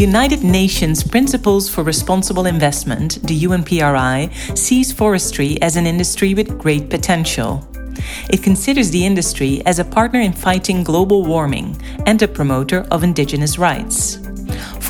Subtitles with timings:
[0.00, 6.88] United Nations Principles for Responsible Investment, the UNPRI, sees forestry as an industry with great
[6.88, 7.68] potential.
[8.30, 11.76] It considers the industry as a partner in fighting global warming
[12.06, 14.16] and a promoter of indigenous rights.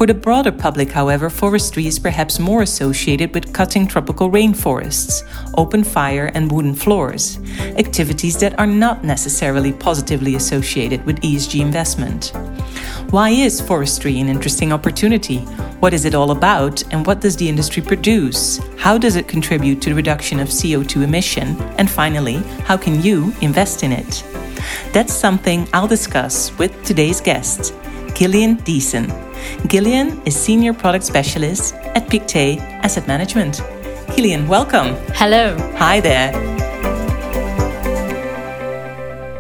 [0.01, 5.25] For the broader public, however, forestry is perhaps more associated with cutting tropical rainforests,
[5.59, 7.39] open fire, and wooden floors,
[7.77, 12.33] activities that are not necessarily positively associated with ESG investment.
[13.11, 15.41] Why is forestry an interesting opportunity?
[15.81, 18.59] What is it all about, and what does the industry produce?
[18.79, 21.61] How does it contribute to the reduction of CO2 emission?
[21.77, 24.25] And finally, how can you invest in it?
[24.95, 27.75] That's something I'll discuss with today's guest,
[28.21, 29.09] Gillian Deason.
[29.67, 33.63] Gillian is Senior Product Specialist at Pictet Asset Management.
[34.15, 34.95] Gillian, welcome.
[35.15, 35.57] Hello.
[35.79, 36.31] Hi there.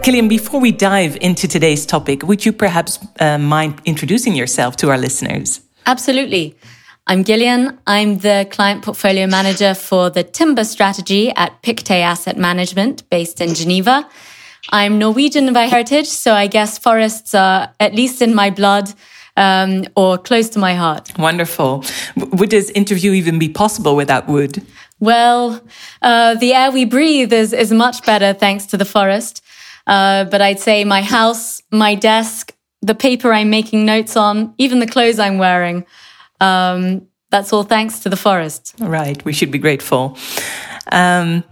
[0.03, 4.89] Gillian, before we dive into today's topic, would you perhaps uh, mind introducing yourself to
[4.89, 5.61] our listeners?
[5.84, 6.56] Absolutely.
[7.06, 7.78] I'm Gillian.
[7.87, 13.53] I'm the client portfolio manager for the timber strategy at Pictet Asset Management based in
[13.55, 14.09] Geneva.
[14.73, 18.93] I'm Norwegian by heritage, so I guess forests are at least in my blood
[19.37, 21.19] um, or close to my heart.
[21.19, 21.85] Wonderful.
[22.17, 24.65] Would this interview even be possible without wood?
[25.01, 25.61] Well,
[26.03, 29.43] uh, the air we breathe is, is much better thanks to the forest.
[29.87, 34.79] Uh, but I'd say my house, my desk, the paper I'm making notes on, even
[34.79, 35.84] the clothes I'm wearing,
[36.41, 38.75] um, that's all thanks to the forest.
[38.79, 39.25] Right.
[39.25, 40.17] We should be grateful.
[40.93, 41.45] Um,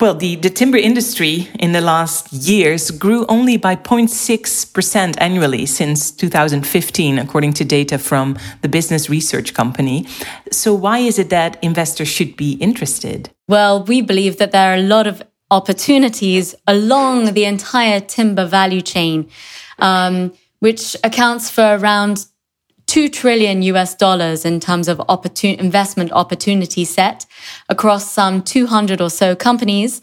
[0.00, 6.12] well, the, the timber industry in the last years grew only by 0.6% annually since
[6.12, 10.06] 2015, according to data from the business research company.
[10.52, 13.30] So, why is it that investors should be interested?
[13.48, 18.82] Well, we believe that there are a lot of opportunities along the entire timber value
[18.82, 19.28] chain,
[19.80, 22.26] um, which accounts for around
[22.88, 27.26] 2 trillion US dollars in terms of opportun- investment opportunity set
[27.68, 30.00] across some 200 or so companies.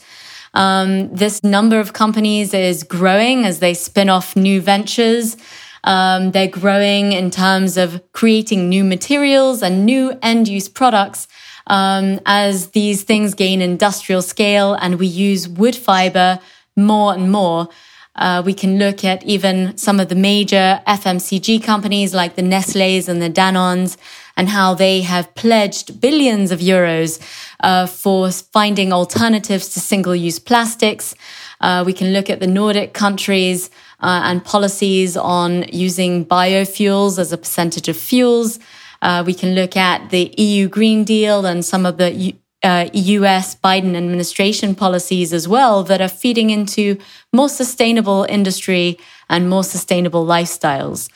[0.54, 5.36] Um, this number of companies is growing as they spin off new ventures.
[5.84, 11.28] Um, they're growing in terms of creating new materials and new end use products
[11.68, 16.40] um, as these things gain industrial scale and we use wood fiber
[16.76, 17.68] more and more.
[18.16, 23.10] Uh, we can look at even some of the major FMCG companies like the Nestle's
[23.10, 23.98] and the Danones
[24.38, 27.20] and how they have pledged billions of euros
[27.62, 31.16] uh, for finding alternatives to single use plastics.
[31.62, 33.70] Uh, we can look at the Nordic countries
[34.02, 38.60] uh, and policies on using biofuels as a percentage of fuels.
[39.02, 43.56] Uh, we can look at the EU Green Deal and some of the uh, US
[43.56, 46.98] Biden administration policies as well that are feeding into
[47.32, 48.98] more sustainable industry
[49.30, 51.10] and more sustainable lifestyles.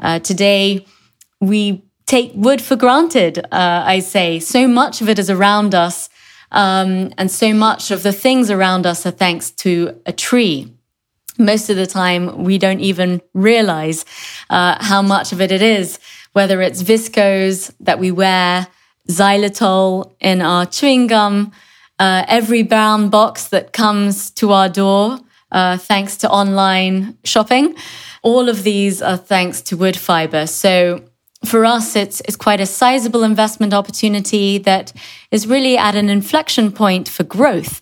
[0.00, 0.86] Uh, today,
[1.40, 4.40] we take wood for granted, uh, I say.
[4.40, 6.08] So much of it is around us,
[6.50, 10.72] um, and so much of the things around us are thanks to a tree.
[11.38, 14.04] Most of the time, we don't even realize
[14.50, 15.98] uh, how much of it it is,
[16.32, 18.68] whether it's viscose that we wear,
[19.08, 21.52] xylitol in our chewing gum,
[21.98, 25.20] uh, every brown box that comes to our door,
[25.52, 27.74] uh, thanks to online shopping.
[28.22, 30.46] All of these are thanks to wood fiber.
[30.46, 31.04] So
[31.44, 34.92] for us, it's, it's quite a sizable investment opportunity that
[35.30, 37.80] is really at an inflection point for growth.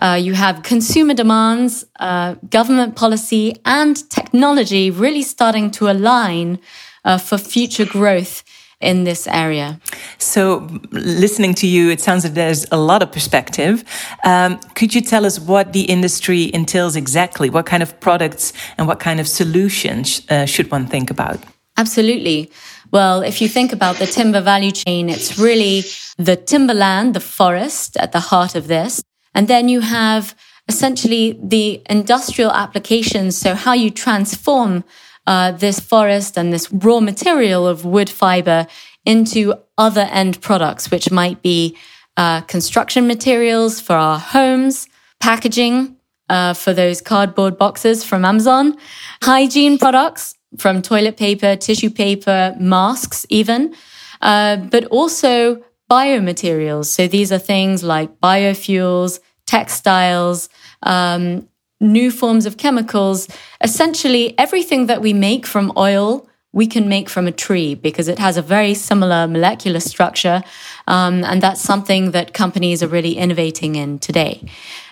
[0.00, 6.58] Uh, you have consumer demands, uh, government policy, and technology really starting to align
[7.04, 8.42] uh, for future growth
[8.80, 9.78] in this area.
[10.18, 13.84] So, listening to you, it sounds like there's a lot of perspective.
[14.24, 17.50] Um, could you tell us what the industry entails exactly?
[17.50, 21.38] What kind of products and what kind of solutions uh, should one think about?
[21.76, 22.50] Absolutely.
[22.90, 25.84] Well, if you think about the timber value chain, it's really
[26.18, 29.02] the timberland, the forest at the heart of this.
[29.34, 30.34] And then you have
[30.68, 33.36] essentially the industrial applications.
[33.36, 34.84] So how you transform
[35.26, 38.66] uh, this forest and this raw material of wood fiber
[39.04, 41.76] into other end products, which might be
[42.16, 44.88] uh, construction materials for our homes,
[45.20, 45.96] packaging
[46.28, 48.76] uh, for those cardboard boxes from Amazon,
[49.22, 53.74] hygiene products from toilet paper, tissue paper, masks, even,
[54.20, 56.86] uh, but also biomaterials.
[56.86, 60.48] So these are things like biofuels, textiles,
[60.82, 61.48] um,
[61.80, 63.28] new forms of chemicals.
[63.62, 68.18] Essentially, everything that we make from oil, we can make from a tree because it
[68.18, 70.42] has a very similar molecular structure.
[70.86, 74.44] Um, and that's something that companies are really innovating in today.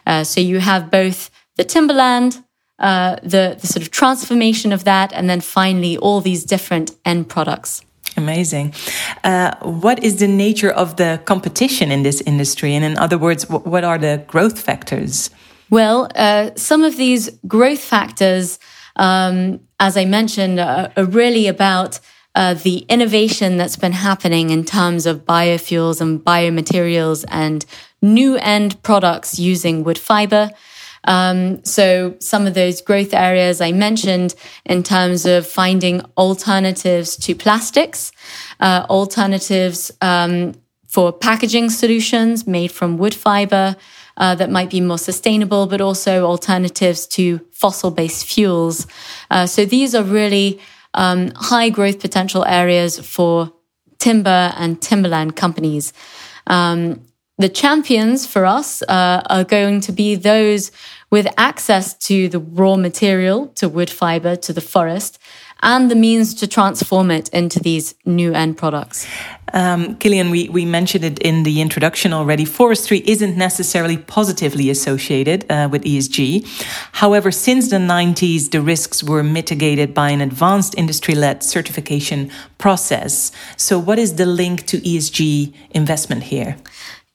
[0.06, 2.42] Uh, so you have both the timberland,
[2.78, 7.28] uh, the, the sort of transformation of that, and then finally all these different end
[7.28, 7.82] products.
[8.16, 8.74] Amazing.
[9.22, 12.74] Uh, what is the nature of the competition in this industry?
[12.74, 15.30] And in other words, what are the growth factors?
[15.70, 18.58] Well, uh, some of these growth factors,
[18.96, 22.00] um, as I mentioned, are, are really about
[22.34, 27.64] uh, the innovation that's been happening in terms of biofuels and biomaterials and
[28.00, 30.50] new end products using wood fiber.
[31.04, 37.34] Um, so some of those growth areas I mentioned in terms of finding alternatives to
[37.34, 38.12] plastics,
[38.60, 40.54] uh, alternatives um,
[40.86, 43.76] for packaging solutions made from wood fiber
[44.18, 48.86] uh, that might be more sustainable, but also alternatives to fossil-based fuels.
[49.30, 50.60] Uh, so these are really
[50.94, 53.52] um, high growth potential areas for
[53.98, 55.92] timber and timberland companies.
[56.46, 57.00] Um,
[57.38, 60.72] the champions for us uh, are going to be those
[61.10, 65.18] with access to the raw material, to wood fiber, to the forest,
[65.62, 69.06] and the means to transform it into these new end products.
[69.52, 72.44] Um, Gillian, we, we mentioned it in the introduction already.
[72.44, 76.46] Forestry isn't necessarily positively associated uh, with ESG.
[76.92, 83.32] However, since the 90s, the risks were mitigated by an advanced industry led certification process.
[83.56, 86.56] So, what is the link to ESG investment here?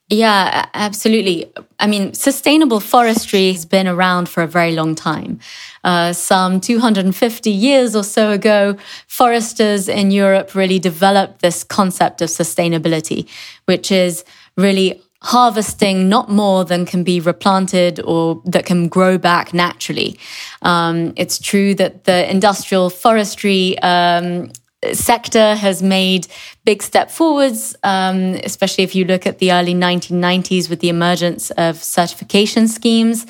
[0.10, 1.52] Yeah, absolutely.
[1.80, 5.40] I mean, sustainable forestry has been around for a very long time.
[5.84, 8.78] Uh, some 250 years or so ago,
[9.08, 13.28] foresters in Europe really developed this concept of sustainability,
[13.66, 14.24] which is
[14.58, 20.20] really harvesting not more than can be replanted or that can grow back naturally.
[20.64, 24.52] Um, it's true that the industrial forestry um,
[24.94, 26.28] sector has made
[26.66, 31.52] big step forwards, um, especially if you look at the early 1990s with the emergence
[31.52, 33.26] of certification schemes,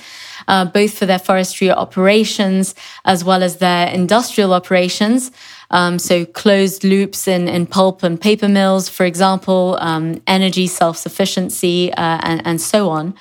[0.48, 5.32] uh, both for their forestry operations as well as their industrial operations.
[5.72, 11.92] Um, so closed loops in, in pulp and paper mills, for example, um, energy self-sufficiency,
[11.94, 13.16] uh, and, and so on.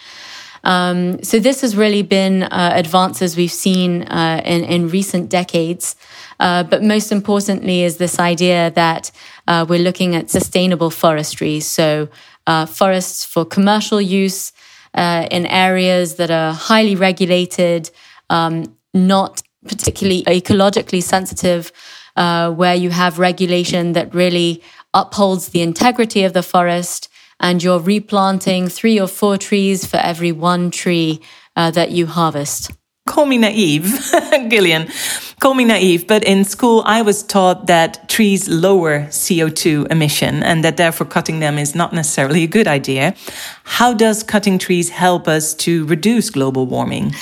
[0.65, 5.97] Um, so this has really been uh, advances we've seen uh, in, in recent decades.
[6.39, 9.11] Uh, but most importantly is this idea that
[9.47, 11.61] uh, we're looking at sustainable forestry.
[11.61, 12.09] So
[12.47, 14.53] uh, forests for commercial use
[14.95, 17.91] uh, in areas that are highly regulated,
[18.31, 21.73] um, not particularly ecologically sensitive,
[22.17, 24.63] uh, where you have regulation that really
[24.93, 27.09] upholds the integrity of the forest
[27.43, 31.21] and you're replanting three or four trees for every one tree
[31.57, 32.71] uh, that you harvest
[33.13, 33.85] call me naive,
[34.49, 34.89] Gillian,
[35.41, 40.65] call me naive, but in school I was taught that trees lower CO2 emission and
[40.65, 43.15] that therefore cutting them is not necessarily a good idea.
[43.65, 47.15] How does cutting trees help us to reduce global warming?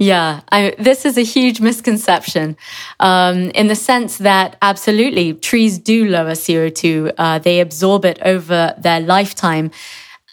[0.00, 2.56] Yeah, I, this is a huge misconception
[3.00, 7.12] um, in the sense that absolutely trees do lower CO2.
[7.18, 9.70] Uh, they absorb it over their lifetime.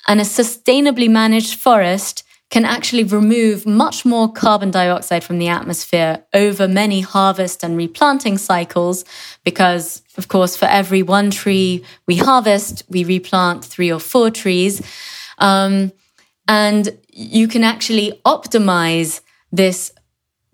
[0.07, 6.23] And a sustainably managed forest can actually remove much more carbon dioxide from the atmosphere
[6.33, 9.03] over many harvest and replanting cycles.
[9.43, 14.81] Because, of course, for every one tree we harvest, we replant three or four trees.
[15.39, 15.91] Um,
[16.47, 19.19] and you can actually optimize
[19.51, 19.91] this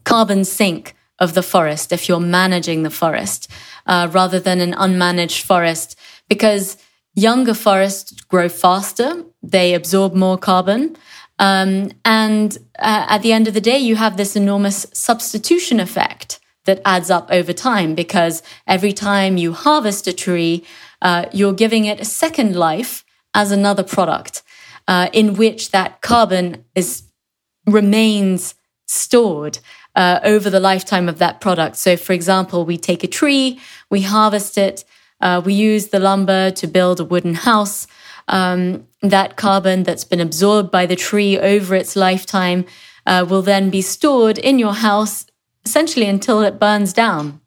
[0.03, 3.49] carbon sink of the forest if you're managing the forest
[3.85, 5.97] uh, rather than an unmanaged forest
[6.27, 6.77] because
[7.15, 10.95] younger forests grow faster, they absorb more carbon.
[11.39, 16.39] Um, and uh, at the end of the day, you have this enormous substitution effect
[16.65, 20.63] that adds up over time because every time you harvest a tree,
[21.01, 24.43] uh, you're giving it a second life as another product
[24.87, 27.03] uh, in which that carbon is
[27.65, 28.55] remains
[28.85, 29.59] stored
[29.95, 31.75] uh, over the lifetime of that product.
[31.77, 33.59] So, for example, we take a tree,
[33.89, 34.83] we harvest it,
[35.21, 37.87] uh, we use the lumber to build a wooden house
[38.27, 42.65] um, that carbon that's been absorbed by the tree over its lifetime
[43.05, 45.25] uh, will then be stored in your house
[45.65, 47.39] essentially until it burns down.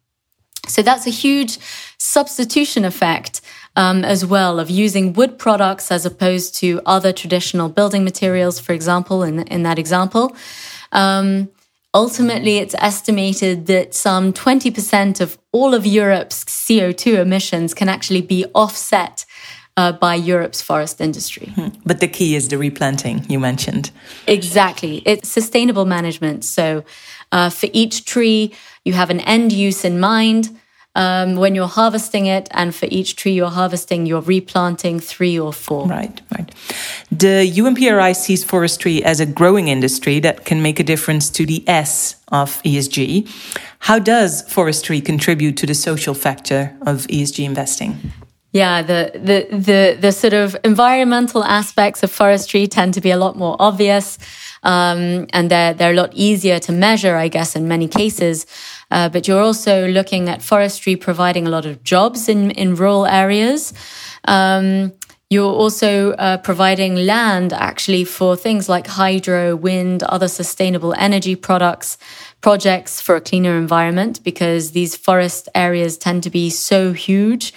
[0.68, 1.58] So that's a huge
[1.98, 3.40] substitution effect
[3.76, 8.72] um, as well of using wood products as opposed to other traditional building materials, for
[8.72, 10.34] example, in, in that example.
[10.92, 11.48] Um,
[11.94, 18.44] ultimately, it's estimated that some 20% of all of Europe's CO2 emissions can actually be
[18.54, 19.24] offset
[19.76, 21.48] uh, by Europe's forest industry.
[21.54, 21.68] Hmm.
[21.84, 23.90] But the key is the replanting you mentioned.
[24.26, 25.02] Exactly.
[25.04, 26.44] It's sustainable management.
[26.44, 26.84] So
[27.32, 30.58] uh, for each tree, you have an end use in mind.
[30.96, 35.52] Um, when you're harvesting it, and for each tree you're harvesting, you're replanting three or
[35.52, 35.86] four.
[35.86, 36.50] Right, right.
[37.12, 41.62] The UNPRI sees forestry as a growing industry that can make a difference to the
[41.68, 43.28] S of ESG.
[43.80, 48.12] How does forestry contribute to the social factor of ESG investing?
[48.52, 53.18] Yeah, the, the the the sort of environmental aspects of forestry tend to be a
[53.18, 54.18] lot more obvious,
[54.66, 58.46] um, and they're they're a lot easier to measure, I guess, in many cases.
[58.90, 63.06] Uh, but you're also looking at forestry providing a lot of jobs in in rural
[63.06, 63.72] areas.
[64.24, 64.92] Um,
[65.28, 71.98] you're also uh, providing land actually for things like hydro, wind, other sustainable energy products,
[72.40, 77.52] projects for a cleaner environment because these forest areas tend to be so huge.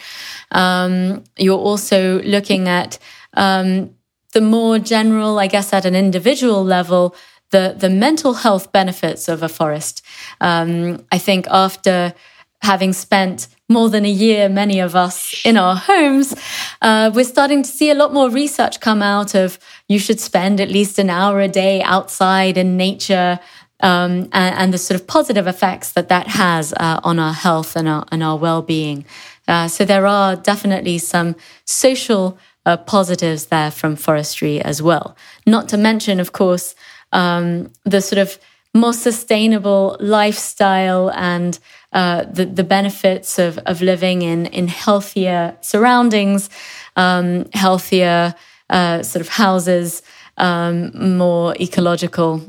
[0.52, 2.98] Um, you're also looking at
[3.34, 3.92] um,
[4.34, 7.16] the more general, I guess, at an individual level,
[7.52, 10.04] the the mental health benefits of a forest.
[10.40, 12.14] Um, I think after
[12.62, 16.36] having spent more than a year, many of us in our homes,
[16.82, 19.58] uh, we're starting to see a lot more research come out of
[19.88, 23.40] you should spend at least an hour a day outside in nature.
[23.82, 27.78] Um, and, and, the sort of positive effects that that has uh, on our health
[27.78, 29.06] and our, and our well-being.
[29.48, 32.38] Uh, so there are definitely some social
[32.70, 35.16] uh, positives there from forestry as well.
[35.46, 36.76] Not to mention, of course,
[37.12, 38.38] um, the sort of
[38.74, 41.58] more sustainable lifestyle and
[41.94, 46.50] uh, the, the benefits of, of living in, in healthier surroundings,
[46.96, 48.36] um, healthier
[48.70, 50.04] uh, sort of houses,
[50.38, 52.44] um, more ecological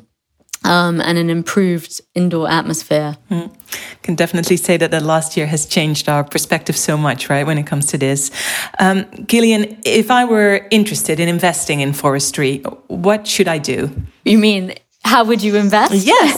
[0.64, 3.16] um, and an improved indoor atmosphere.
[3.30, 3.54] Mm.
[4.02, 7.58] Can definitely say that the last year has changed our perspective so much, right, when
[7.58, 8.30] it comes to this.
[8.78, 13.90] Um, Gillian, if I were interested in investing in forestry, what should I do?
[14.24, 15.94] You mean how would you invest?
[15.94, 16.36] Yes.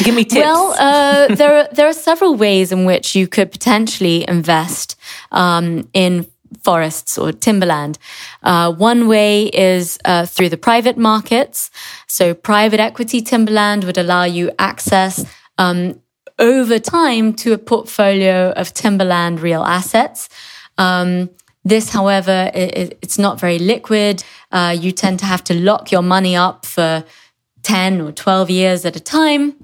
[0.04, 0.44] Give me tips.
[0.44, 4.96] Well, uh, there, are, there are several ways in which you could potentially invest
[5.30, 6.26] um, in
[6.62, 7.98] forests or timberland.
[8.42, 11.70] Uh, one way is uh, through the private markets.
[12.08, 15.24] So, private equity timberland would allow you access
[15.58, 16.00] um,
[16.38, 20.28] over time to a portfolio of timberland real assets.
[20.78, 21.30] Um,
[21.64, 24.24] this, however, it, it's not very liquid.
[24.50, 27.04] Uh, you tend to have to lock your money up for
[27.62, 29.54] 10 or 12 years at a time.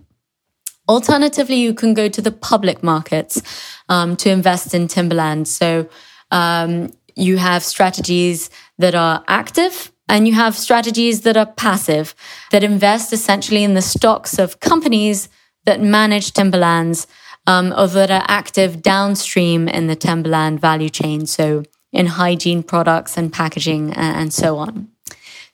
[0.88, 3.42] Alternatively, you can go to the public markets
[3.88, 5.48] um, to invest in timberland.
[5.48, 5.88] So
[6.30, 12.14] um, you have strategies that are active and you have strategies that are passive,
[12.50, 15.28] that invest essentially in the stocks of companies
[15.64, 17.06] that manage timberlands
[17.46, 21.26] um, or that are active downstream in the timberland value chain.
[21.26, 24.88] So in hygiene products and packaging and so on.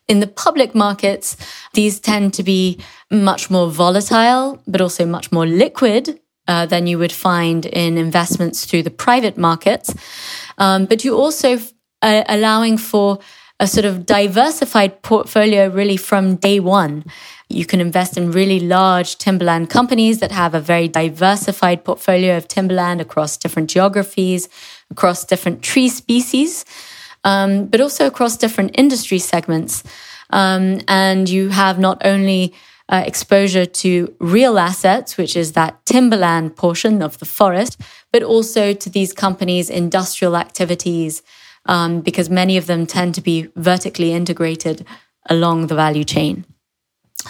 [0.07, 1.37] In the public markets,
[1.73, 2.78] these tend to be
[3.11, 8.64] much more volatile, but also much more liquid uh, than you would find in investments
[8.64, 9.94] through the private markets.
[10.58, 11.58] Um, but you also
[12.02, 13.18] uh, allowing for
[13.60, 17.04] a sort of diversified portfolio really from day one.
[17.48, 22.48] You can invest in really large timberland companies that have a very diversified portfolio of
[22.48, 24.48] timberland across different geographies,
[24.90, 26.64] across different tree species
[27.24, 29.82] um, but also across different industry segments.
[30.30, 32.54] Um, and you have not only
[32.88, 37.80] uh, exposure to real assets, which is that timberland portion of the forest,
[38.12, 41.22] but also to these companies' industrial activities,
[41.66, 44.86] um, because many of them tend to be vertically integrated
[45.30, 46.44] along the value chain.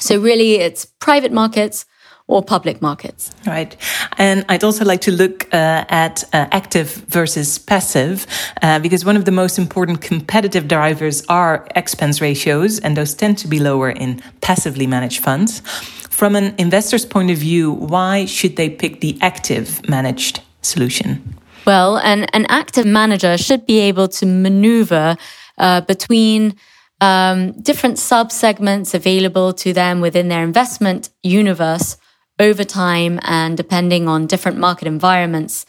[0.01, 1.87] So, really, it's private markets
[2.27, 3.31] or public markets.
[3.47, 3.77] Right.
[4.17, 8.27] And I'd also like to look uh, at uh, active versus passive,
[8.63, 13.39] uh, because one of the most important competitive drivers are expense ratios, and those tend
[13.39, 15.61] to be lower in passively managed funds.
[16.09, 21.37] From an investor's point of view, why should they pick the active managed solution?
[21.67, 25.17] Well, an, an active manager should be able to maneuver
[25.59, 26.57] uh, between
[27.01, 31.97] um, different sub segments available to them within their investment universe
[32.39, 35.67] over time and depending on different market environments.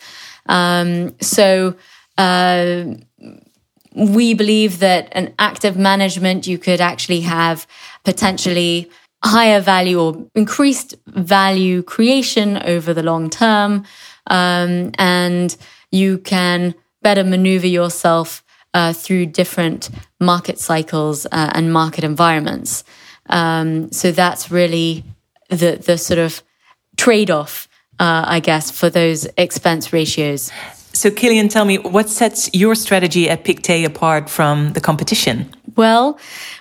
[0.47, 1.75] Um, so,
[2.17, 2.85] uh,
[3.95, 7.65] we believe that an active management, you could actually have
[8.03, 8.89] potentially
[9.23, 13.85] higher value or increased value creation over the long term.
[14.27, 15.55] Um, and
[15.91, 18.43] you can better maneuver yourself
[18.73, 22.83] uh, through different market cycles uh, and market environments.
[23.27, 25.03] Um, so that's really
[25.49, 26.43] the the sort of
[26.97, 27.67] trade off,
[27.99, 30.51] uh, I guess, for those expense ratios.
[30.93, 35.53] So, Gillian, tell me what sets your strategy at Pictet apart from the competition?
[35.75, 36.17] Well,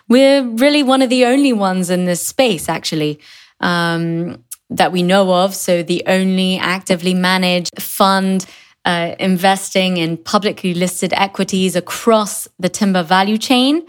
[0.08, 3.20] we're really one of the only ones in this space, actually,
[3.60, 5.54] um, that we know of.
[5.54, 8.44] So, the only actively managed fund
[8.84, 13.86] uh, investing in publicly listed equities across the timber value chain.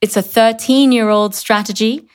[0.00, 2.08] It's a 13 year old strategy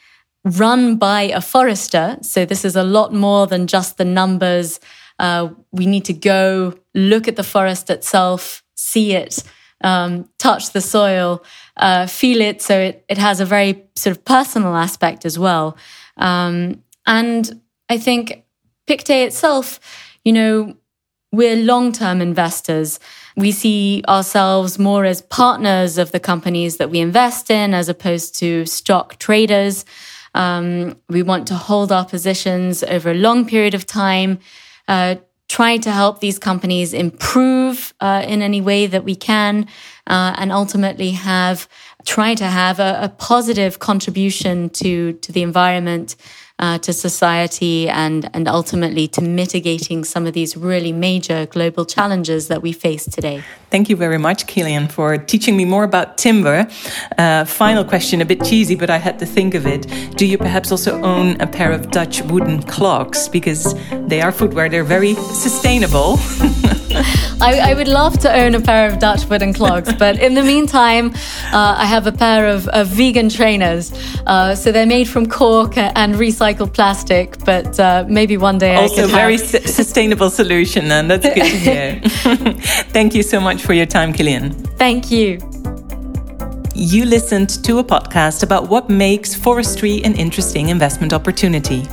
[0.48, 2.18] run by a forester.
[2.22, 4.80] So this is a lot more than just the numbers.
[5.20, 9.44] Uh, we need to go look at the forest itself, see it
[9.82, 11.44] um, touch the soil,
[11.78, 12.62] uh, feel it.
[12.62, 15.78] So it, it has a very sort of personal aspect as well.
[16.18, 18.44] Um, and I think
[18.88, 19.80] Pictet itself,
[20.24, 20.78] you know,
[21.32, 23.00] we're long term investors.
[23.36, 28.36] We see ourselves more as partners of the companies that we invest in as opposed
[28.40, 29.86] to stock traders.
[30.34, 34.40] Um, we want to hold our positions over a long period of time,
[34.88, 35.16] uh,
[35.48, 39.68] try to help these companies improve uh, in any way that we can,
[40.08, 41.68] uh, and ultimately have
[42.06, 46.16] try to have a, a positive contribution to to the environment
[46.60, 52.48] uh, to society and, and ultimately to mitigating some of these really major global challenges
[52.48, 53.44] that we face today.
[53.70, 56.68] Thank you very much, Gillian, for teaching me more about timber.
[57.18, 59.88] Uh, final question, a bit cheesy, but I had to think of it.
[60.16, 63.30] Do you perhaps also own a pair of Dutch wooden clogs?
[63.30, 63.76] Because
[64.08, 66.18] they are footwear, they're very sustainable.
[67.42, 70.44] I, I, would love to own a pair of Dutch wooden clogs, but in the
[70.44, 71.12] meantime,
[71.54, 73.92] uh, I have a pair of, of vegan trainers.
[74.26, 79.04] Uh, so they're made from cork and recycled plastic, but uh, maybe one day also
[79.04, 82.02] I very su sustainable solution, and that's good to hear.
[82.94, 84.52] Thank you so much for your time, Gillian.
[84.78, 85.40] Thank you.
[86.74, 91.88] You listened to a podcast about what makes forestry an interesting investment opportunity.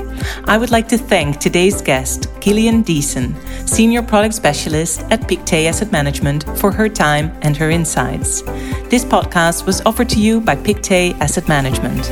[0.47, 3.35] I would like to thank today's guest, Gillian Deason,
[3.69, 8.43] Senior Product Specialist at Pictet Asset Management, for her time and her insights.
[8.91, 12.11] This podcast was offered to you by Pictet Asset Management.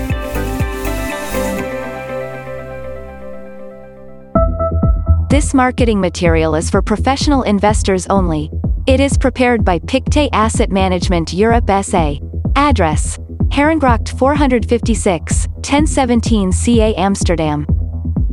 [5.30, 8.50] This marketing material is for professional investors only.
[8.86, 12.16] It is prepared by Pictet Asset Management Europe SA.
[12.54, 13.18] Address
[13.52, 17.66] Herengracht 456, 1017 CA Amsterdam.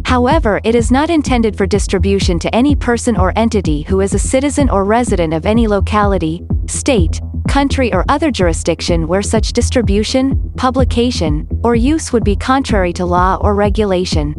[0.05, 4.19] However, it is not intended for distribution to any person or entity who is a
[4.19, 11.47] citizen or resident of any locality, state, country, or other jurisdiction where such distribution, publication,
[11.63, 14.35] or use would be contrary to law or regulation.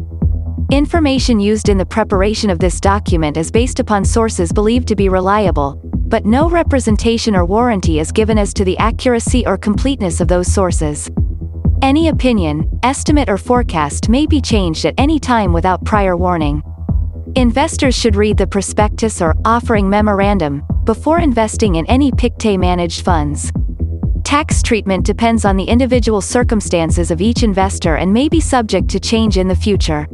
[0.71, 5.09] Information used in the preparation of this document is based upon sources believed to be
[5.09, 10.29] reliable, but no representation or warranty is given as to the accuracy or completeness of
[10.29, 11.09] those sources.
[11.81, 16.61] Any opinion, estimate, or forecast may be changed at any time without prior warning.
[17.35, 23.51] Investors should read the prospectus or offering memorandum before investing in any Pictet managed funds.
[24.23, 28.99] Tax treatment depends on the individual circumstances of each investor and may be subject to
[28.99, 30.05] change in the future.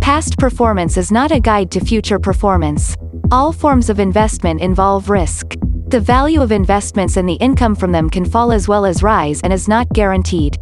[0.00, 2.96] Past performance is not a guide to future performance.
[3.32, 5.56] All forms of investment involve risk.
[5.88, 9.40] The value of investments and the income from them can fall as well as rise
[9.42, 10.56] and is not guaranteed.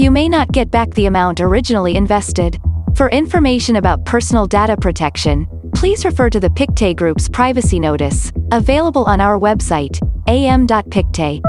[0.00, 2.58] You may not get back the amount originally invested.
[2.94, 9.04] For information about personal data protection, please refer to the Pictet Group's privacy notice, available
[9.04, 11.42] on our website, am.pictet.